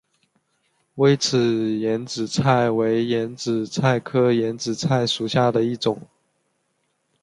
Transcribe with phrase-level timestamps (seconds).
[0.95, 6.01] 微齿眼子菜为眼子菜科眼子菜属下的一个种。